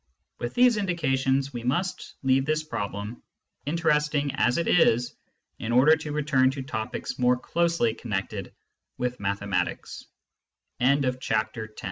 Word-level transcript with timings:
With 0.39 0.55
these 0.55 0.77
indications, 0.77 1.53
we 1.53 1.61
must 1.63 2.15
leave 2.23 2.43
this 2.43 2.63
problem, 2.63 3.21
interesting 3.67 4.31
as 4.33 4.57
it 4.57 4.67
is, 4.67 5.13
in 5.59 5.71
order 5.71 5.95
to 5.97 6.11
return 6.11 6.49
to 6.51 6.63
topics 6.63 7.19
more 7.19 7.37
closely 7.37 7.93
connected 7.93 8.51
with 8.97 9.19
mathe 9.19 9.77